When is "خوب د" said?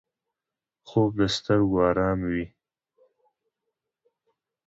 0.87-1.21